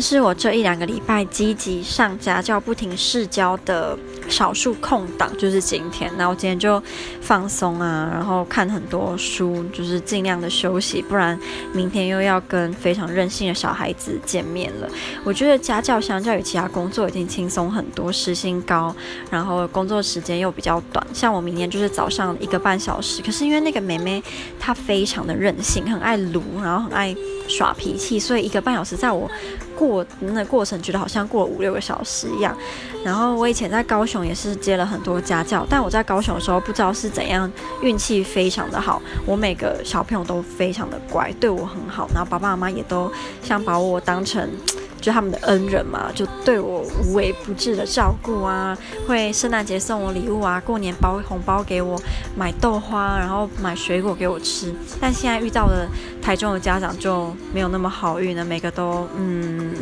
[0.00, 3.96] 是我这一两个礼拜积极上家教、不停试教的
[4.28, 6.10] 少数空档，就是今天。
[6.16, 6.82] 那我今天就
[7.20, 11.38] 放松啊，然后看很多书，就是尽量的休息，不然
[11.72, 14.88] 明天又要跟非常任性的小孩子见面了。
[15.24, 18.94] 我觉得家教相较于其他工作已经轻松很多，时薪高，
[19.30, 21.06] 然后工作时间又比较短。
[21.12, 24.22] 像我明天就是早上一个半小时，可是因为那个妹妹
[24.58, 27.14] 她非常的任性，很爱撸，然后很爱
[27.50, 29.30] 耍脾气，所以一个半小时在我
[29.76, 32.56] 过那过程觉得好像过了五六个小时一样。
[33.04, 37.50] 然后我以前在高雄也是接了很多家教，但我在高雄的时候不知道是怎样，
[37.82, 43.10] 运气非常的好，我每个小朋友都非常的乖，对我很好，然后爸爸妈妈也都
[43.42, 44.48] 像把我当成。
[45.00, 52.00] 就他们的恩人嘛，就对我无微不至的照顾啊，会圣诞节送我礼物啊，过年包红包给我，
[52.36, 54.74] 买豆花，然后买水果给我吃。
[55.00, 55.88] 但现在遇到的
[56.20, 59.72] 台中的家长就没有那么好运了，每个都嗯。